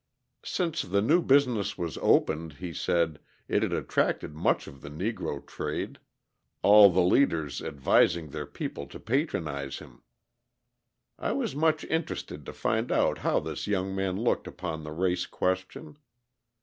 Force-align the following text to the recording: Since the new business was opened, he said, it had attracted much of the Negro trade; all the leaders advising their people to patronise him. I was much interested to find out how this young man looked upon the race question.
Since 0.45 0.81
the 0.81 0.99
new 1.03 1.21
business 1.21 1.77
was 1.77 1.99
opened, 2.01 2.53
he 2.53 2.73
said, 2.73 3.19
it 3.47 3.61
had 3.61 3.71
attracted 3.71 4.33
much 4.33 4.65
of 4.65 4.81
the 4.81 4.89
Negro 4.89 5.45
trade; 5.45 5.99
all 6.63 6.89
the 6.89 7.03
leaders 7.03 7.61
advising 7.61 8.31
their 8.31 8.47
people 8.47 8.87
to 8.87 8.99
patronise 8.99 9.77
him. 9.77 10.01
I 11.19 11.33
was 11.33 11.55
much 11.55 11.83
interested 11.83 12.47
to 12.47 12.51
find 12.53 12.91
out 12.91 13.19
how 13.19 13.39
this 13.41 13.67
young 13.67 13.93
man 13.93 14.17
looked 14.19 14.47
upon 14.47 14.83
the 14.83 14.91
race 14.91 15.27
question. 15.27 15.99